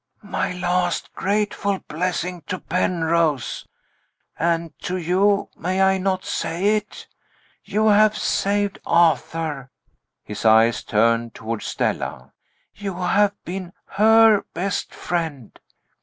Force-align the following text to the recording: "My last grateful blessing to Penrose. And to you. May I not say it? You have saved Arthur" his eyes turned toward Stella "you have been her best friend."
"My 0.23 0.51
last 0.51 1.13
grateful 1.13 1.77
blessing 1.87 2.41
to 2.47 2.57
Penrose. 2.57 3.67
And 4.39 4.73
to 4.79 4.97
you. 4.97 5.49
May 5.55 5.79
I 5.79 5.99
not 5.99 6.25
say 6.25 6.75
it? 6.75 7.05
You 7.63 7.85
have 7.89 8.17
saved 8.17 8.79
Arthur" 8.83 9.69
his 10.23 10.43
eyes 10.43 10.83
turned 10.83 11.35
toward 11.35 11.61
Stella 11.61 12.33
"you 12.73 12.95
have 12.95 13.35
been 13.45 13.73
her 13.89 14.43
best 14.55 14.91
friend." 14.91 15.59